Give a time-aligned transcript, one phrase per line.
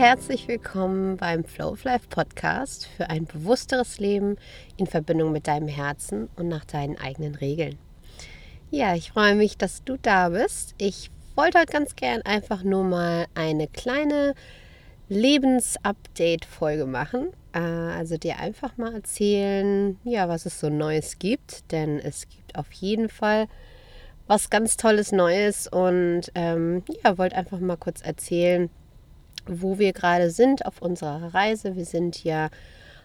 [0.00, 4.36] herzlich willkommen beim Flow of Life Podcast für ein bewussteres Leben
[4.78, 7.76] in Verbindung mit deinem Herzen und nach deinen eigenen Regeln.
[8.70, 10.74] Ja, ich freue mich, dass du da bist.
[10.78, 14.34] Ich wollte heute ganz gern einfach nur mal eine kleine
[15.10, 17.34] Lebensupdate-Folge machen.
[17.52, 22.56] Äh, also dir einfach mal erzählen, ja, was es so Neues gibt, denn es gibt
[22.56, 23.48] auf jeden Fall
[24.26, 28.70] was ganz Tolles Neues und ähm, ja, wollte einfach mal kurz erzählen,
[29.46, 31.76] wo wir gerade sind auf unserer Reise.
[31.76, 32.50] Wir sind ja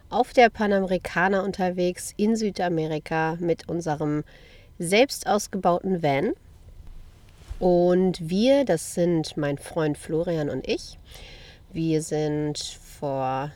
[0.10, 4.24] auf der Panamericana unterwegs in Südamerika mit unserem
[4.78, 6.34] selbst ausgebauten Van.
[7.60, 11.00] Und wir, das sind mein Freund Florian und ich,
[11.72, 13.52] wir sind vor,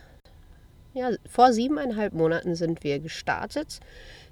[0.94, 3.82] ja, vor siebeneinhalb Monaten sind wir gestartet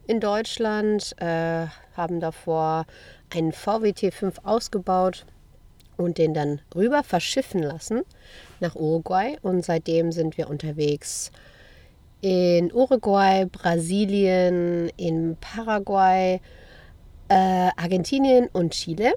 [0.07, 2.85] in Deutschland, äh, haben davor
[3.33, 5.25] einen VWT 5 ausgebaut
[5.97, 8.03] und den dann rüber verschiffen lassen
[8.59, 9.37] nach Uruguay.
[9.41, 11.31] Und seitdem sind wir unterwegs
[12.21, 16.39] in Uruguay, Brasilien, in Paraguay,
[17.29, 19.13] äh, Argentinien und Chile.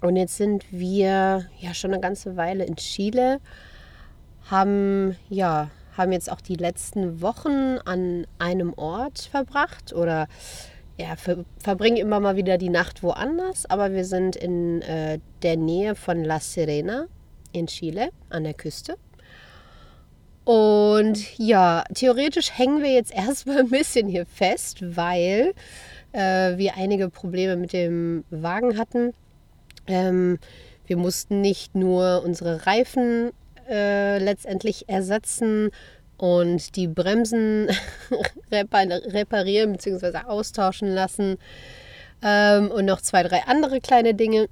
[0.00, 3.40] Und jetzt sind wir ja schon eine ganze Weile in Chile,
[4.50, 10.26] haben ja haben jetzt auch die letzten Wochen an einem Ort verbracht oder
[10.98, 15.56] ja, ver verbringen immer mal wieder die Nacht woanders, aber wir sind in äh, der
[15.56, 17.06] Nähe von La Serena
[17.52, 18.96] in Chile an der Küste.
[20.44, 25.54] Und ja, theoretisch hängen wir jetzt erstmal ein bisschen hier fest, weil
[26.12, 29.12] äh, wir einige Probleme mit dem Wagen hatten.
[29.86, 30.38] Ähm,
[30.86, 33.30] wir mussten nicht nur unsere Reifen
[33.68, 35.70] äh, letztendlich ersetzen
[36.22, 37.68] und die Bremsen
[38.52, 40.18] reparieren bzw.
[40.18, 41.36] austauschen lassen
[42.22, 44.46] ähm, und noch zwei, drei andere kleine Dinge.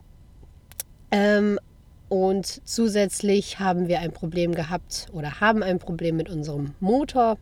[1.12, 1.60] Ähm,
[2.08, 7.38] und zusätzlich haben wir ein Problem gehabt oder haben ein Problem mit unserem Motor,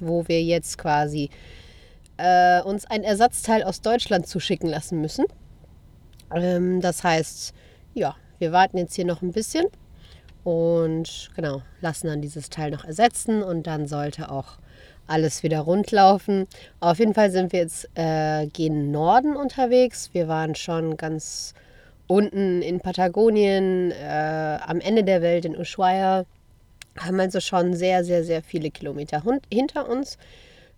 [0.00, 1.30] wo wir jetzt quasi
[2.18, 5.24] äh, uns ein Ersatzteil aus Deutschland zuschicken lassen müssen.
[6.30, 7.54] Ähm, das heißt,
[7.94, 9.64] ja, wir warten jetzt hier noch ein bisschen
[10.44, 14.58] und genau, lassen dann dieses Teil noch ersetzen und dann sollte auch
[15.06, 16.46] alles wieder rund laufen.
[16.80, 20.10] Auf jeden Fall sind wir jetzt äh, gen Norden unterwegs.
[20.12, 21.54] Wir waren schon ganz
[22.06, 26.24] unten in Patagonien, äh, am Ende der Welt in Ushuaia.
[26.98, 30.18] Haben also schon sehr, sehr, sehr viele Kilometer hinter uns,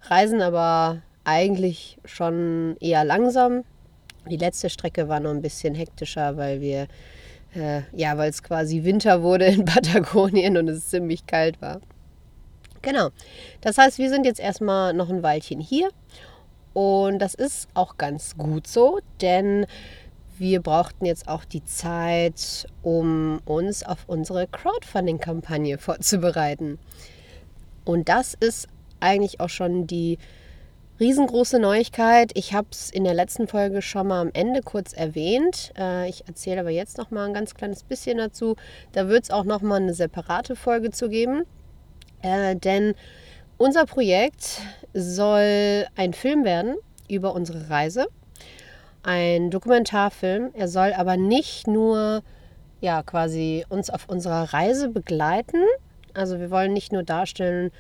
[0.03, 3.65] reisen aber eigentlich schon eher langsam.
[4.31, 6.87] Die letzte Strecke war noch ein bisschen hektischer, weil wir
[7.55, 11.81] äh, ja, weil es quasi Winter wurde in Patagonien und es ziemlich kalt war.
[12.83, 13.11] Genau.
[13.61, 15.89] Das heißt, wir sind jetzt erstmal noch ein Weilchen hier.
[16.75, 19.67] Und das ist auch ganz gut so, denn
[20.37, 26.79] wir brauchten jetzt auch die Zeit, um uns auf unsere Crowdfunding-Kampagne vorzubereiten.
[27.85, 28.69] Und das ist
[29.01, 30.19] eigentlich auch schon die
[31.01, 32.31] Riesengroße Neuigkeit.
[32.35, 35.73] Ich habe es in der letzten Folge schon mal am Ende kurz erwähnt.
[35.77, 38.55] Äh, ich erzähle aber jetzt noch mal ein ganz kleines bisschen dazu.
[38.93, 41.47] Da wird es auch noch mal eine separate Folge zu geben.
[42.23, 42.95] Äh, denn
[43.59, 44.61] unser Projekt
[44.93, 46.77] soll ein Film werden
[47.09, 48.07] über unsere Reise.
[49.03, 50.51] Ein Dokumentarfilm.
[50.55, 52.23] Er soll aber nicht nur
[52.81, 55.65] ja, quasi uns auf unserer Reise begleiten.
[56.13, 57.73] Also wir wollen nicht nur darstellen,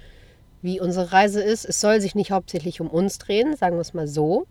[0.64, 1.66] wie unsere Reise ist.
[1.66, 4.46] Es soll sich nicht hauptsächlich um uns drehen, sagen wir es mal so,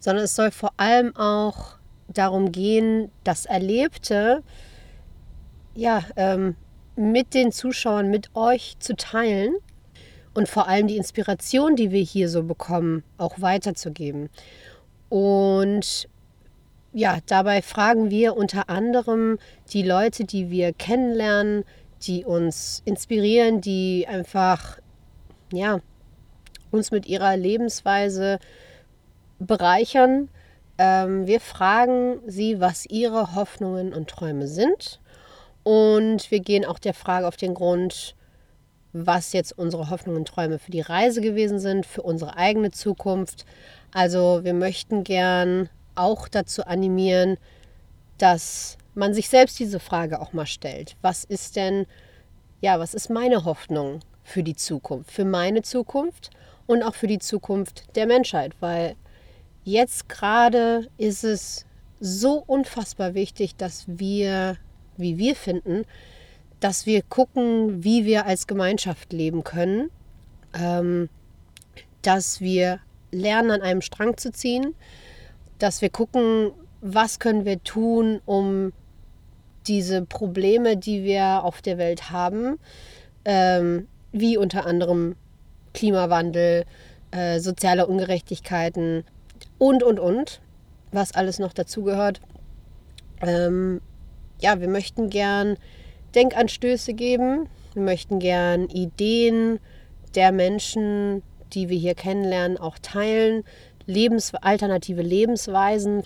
[0.00, 1.76] sondern es soll vor allem auch
[2.08, 4.42] darum gehen, das Erlebte
[5.74, 6.56] ja, ähm,
[6.96, 9.54] mit den Zuschauern, mit euch zu teilen
[10.34, 14.30] und vor allem die Inspiration, die wir hier so bekommen, auch weiterzugeben.
[15.08, 16.08] Und
[16.92, 19.38] ja, dabei fragen wir unter anderem
[19.72, 21.64] die Leute, die wir kennenlernen,
[22.02, 24.80] die uns inspirieren, die einfach
[25.52, 25.80] ja,
[26.70, 28.38] uns mit ihrer Lebensweise
[29.38, 30.28] bereichern.
[30.78, 35.00] Ähm, wir fragen sie, was ihre Hoffnungen und Träume sind.
[35.62, 38.14] Und wir gehen auch der Frage auf den Grund,
[38.92, 43.44] was jetzt unsere Hoffnungen und Träume für die Reise gewesen sind, für unsere eigene Zukunft.
[43.92, 47.36] Also wir möchten gern auch dazu animieren,
[48.18, 50.96] dass man sich selbst diese Frage auch mal stellt.
[51.02, 51.86] Was ist denn,
[52.60, 54.00] ja, was ist meine Hoffnung?
[54.22, 56.30] Für die Zukunft, für meine Zukunft
[56.66, 58.96] und auch für die Zukunft der Menschheit, weil
[59.64, 61.66] jetzt gerade ist es
[62.00, 64.56] so unfassbar wichtig, dass wir,
[64.96, 65.84] wie wir finden,
[66.60, 69.90] dass wir gucken, wie wir als Gemeinschaft leben können,
[70.54, 71.08] ähm,
[72.02, 72.80] dass wir
[73.10, 74.74] lernen, an einem Strang zu ziehen,
[75.58, 78.72] dass wir gucken, was können wir tun, um
[79.66, 82.58] diese Probleme, die wir auf der Welt haben,
[83.24, 85.16] ähm, wie unter anderem
[85.74, 86.64] Klimawandel,
[87.10, 89.04] äh, soziale Ungerechtigkeiten
[89.58, 90.40] und, und, und,
[90.92, 92.20] was alles noch dazugehört.
[93.20, 93.80] Ähm,
[94.40, 95.56] ja, wir möchten gern
[96.14, 99.60] Denkanstöße geben, wir möchten gern Ideen
[100.14, 101.22] der Menschen,
[101.52, 103.44] die wir hier kennenlernen, auch teilen,
[103.86, 106.02] Lebens alternative Lebensweisen.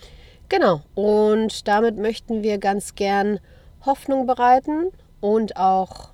[0.49, 3.39] Genau, und damit möchten wir ganz gern
[3.85, 4.91] Hoffnung bereiten
[5.21, 6.09] und auch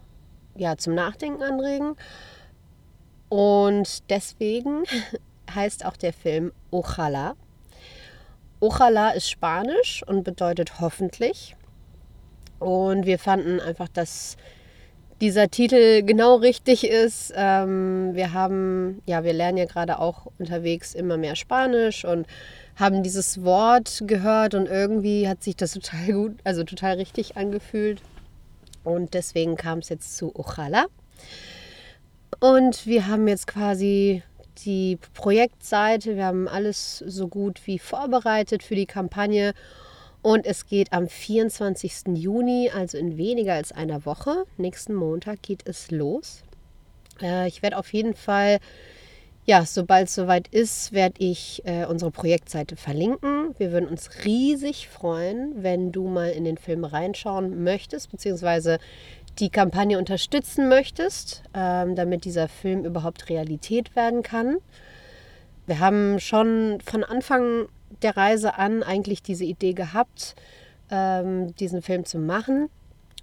[0.56, 1.95] ja, zum Nachdenken anregen.
[3.30, 4.83] Und deswegen
[5.56, 7.36] heißt auch der Film Ochala.
[8.59, 11.56] Ochala ist Spanisch und bedeutet hoffentlich.
[12.59, 14.38] Und wir fanden einfach, dass
[15.21, 17.31] dieser Titel genau richtig ist.
[17.36, 22.27] Ähm, wir haben, ja, wir lernen ja gerade auch unterwegs immer mehr Spanisch und
[22.75, 28.01] haben dieses Wort gehört und irgendwie hat sich das total gut, also total richtig angefühlt.
[28.83, 30.86] Und deswegen kam es jetzt zu Ochala.
[32.39, 34.24] Und wir haben jetzt quasi
[34.66, 39.54] die Projektseite, wir haben alles so gut wie vorbereitet für die Kampagne.
[40.22, 42.16] Und es geht am 24.
[42.16, 46.44] Juni, also in weniger als einer Woche, nächsten Montag geht es los.
[47.22, 48.60] Äh, ich werde auf jeden Fall
[49.46, 53.56] ja, sobald es soweit ist, werde ich äh, unsere Projektseite verlinken.
[53.58, 58.78] Wir würden uns riesig freuen, wenn du mal in den Film reinschauen möchtest, beziehungsweise
[59.40, 64.58] die Kampagne unterstützen möchtest, ähm, damit dieser Film überhaupt Realität werden kann.
[65.66, 67.68] Wir haben schon von Anfang
[68.02, 70.36] der Reise an eigentlich diese Idee gehabt,
[70.92, 72.70] ähm, diesen Film zu machen.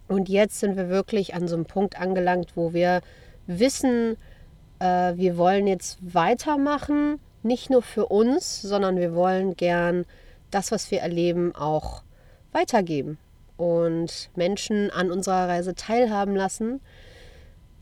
[0.09, 3.03] Und jetzt sind wir wirklich an so einem Punkt angelangt, wo wir
[3.47, 4.17] wissen,
[4.79, 10.05] äh, wir wollen jetzt weitermachen, nicht nur für uns, sondern wir wollen gern
[10.51, 12.03] das, was wir erleben, auch
[12.53, 13.19] weitergeben
[13.57, 16.81] und Menschen an unserer Reise teilhaben lassen,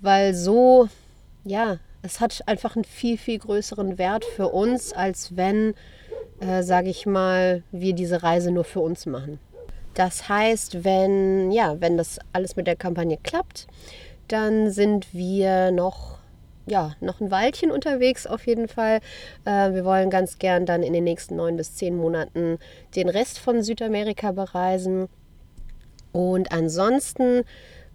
[0.01, 0.89] weil so,
[1.45, 5.75] ja, es hat einfach einen viel, viel größeren Wert für uns, als wenn,
[6.41, 9.39] äh, sage ich mal, wir diese Reise nur für uns machen.
[9.95, 13.67] Das heißt, wenn, ja, wenn das alles mit der Kampagne klappt,
[14.29, 16.19] dann sind wir noch
[16.67, 19.01] ja, noch ein Weilchen unterwegs auf jeden Fall.
[19.45, 22.59] Äh, wir wollen ganz gern dann in den nächsten neun bis zehn Monaten
[22.95, 25.09] den Rest von Südamerika bereisen.
[26.13, 27.45] Und ansonsten,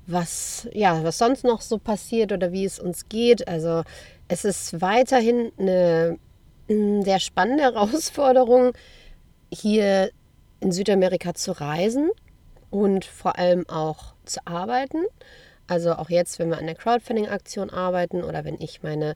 [0.07, 3.47] was, ja, was sonst noch so passiert oder wie es uns geht.
[3.47, 3.83] Also
[4.27, 6.17] es ist weiterhin eine
[6.69, 8.71] mm, sehr spannende Herausforderung,
[9.53, 10.11] hier
[10.61, 12.09] in Südamerika zu reisen
[12.69, 15.03] und vor allem auch zu arbeiten.
[15.71, 19.15] Also auch jetzt, wenn wir an der Crowdfunding-Aktion arbeiten oder wenn ich meine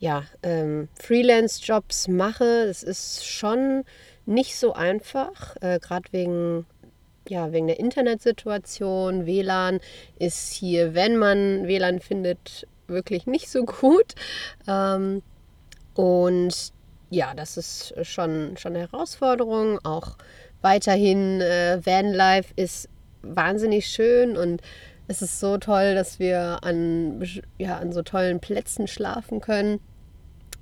[0.00, 3.84] ja, ähm, Freelance-Jobs mache, es ist schon
[4.26, 6.66] nicht so einfach, äh, gerade wegen,
[7.28, 9.24] ja, wegen der Internetsituation.
[9.24, 9.78] WLAN
[10.18, 14.16] ist hier, wenn man WLAN findet, wirklich nicht so gut.
[14.66, 15.22] Ähm,
[15.94, 16.72] und
[17.10, 19.78] ja, das ist schon, schon eine Herausforderung.
[19.84, 20.16] Auch
[20.60, 22.88] weiterhin äh, Vanlife ist
[23.22, 24.60] wahnsinnig schön und
[25.06, 27.22] es ist so toll, dass wir an,
[27.58, 29.80] ja, an so tollen Plätzen schlafen können.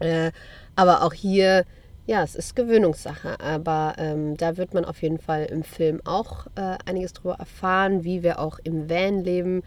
[0.00, 0.32] Äh,
[0.74, 1.64] aber auch hier,
[2.06, 3.38] ja, es ist Gewöhnungssache.
[3.40, 8.04] Aber ähm, da wird man auf jeden Fall im Film auch äh, einiges drüber erfahren,
[8.04, 9.62] wie wir auch im Van leben.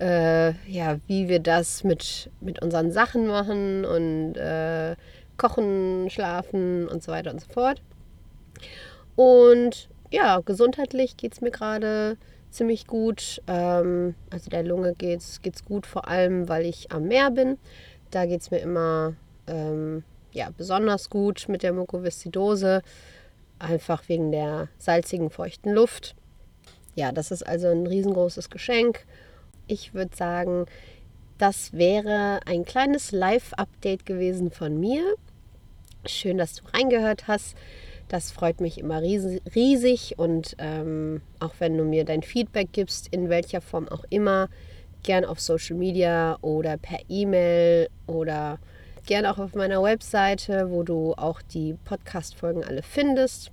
[0.00, 4.94] Äh, ja, wie wir das mit, mit unseren Sachen machen und äh,
[5.36, 7.82] kochen, schlafen und so weiter und so fort.
[9.16, 12.16] Und ja, gesundheitlich geht es mir gerade
[12.50, 13.42] ziemlich gut.
[13.46, 17.58] Ähm, also der Lunge geht es gut, vor allem weil ich am Meer bin.
[18.10, 19.14] Da geht es mir immer
[19.46, 22.82] ähm, ja, besonders gut mit der Mukoviszidose,
[23.58, 26.14] einfach wegen der salzigen, feuchten Luft.
[26.94, 29.04] Ja, das ist also ein riesengroßes Geschenk.
[29.66, 30.66] Ich würde sagen,
[31.38, 35.02] das wäre ein kleines Live-Update gewesen von mir.
[36.06, 37.56] Schön, dass du reingehört hast.
[38.08, 43.28] Das freut mich immer riesig und ähm, auch wenn du mir dein Feedback gibst, in
[43.28, 44.48] welcher Form auch immer,
[45.02, 48.58] gern auf Social Media oder per E-Mail oder
[49.06, 53.50] gern auch auf meiner Webseite, wo du auch die Podcast-Folgen alle findest.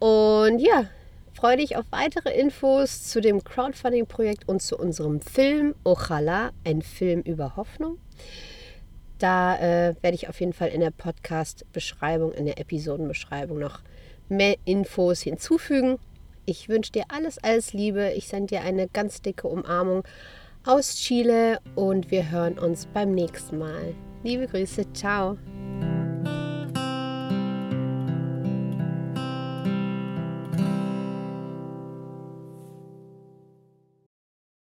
[0.00, 0.86] Und ja,
[1.32, 7.20] freue dich auf weitere Infos zu dem Crowdfunding-Projekt und zu unserem Film Ochala, ein Film
[7.20, 7.98] über Hoffnung.
[9.18, 13.80] Da äh, werde ich auf jeden Fall in der Podcast-Beschreibung, in der Episodenbeschreibung noch
[14.28, 15.98] mehr Infos hinzufügen.
[16.44, 18.12] Ich wünsche dir alles, alles Liebe.
[18.12, 20.04] Ich sende dir eine ganz dicke Umarmung
[20.64, 23.94] aus Chile und wir hören uns beim nächsten Mal.
[24.22, 25.38] Liebe Grüße, ciao.